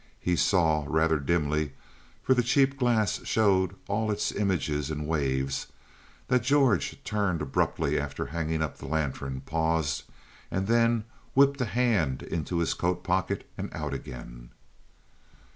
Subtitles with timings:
[0.19, 1.73] He saw rather dimly,
[2.23, 5.67] for the cheap glass showed all its images in waves
[6.27, 10.05] that George turned abruptly after hanging up the lantern, paused,
[10.49, 11.03] and then
[11.35, 14.49] whipped a hand into his coat pocket and out again.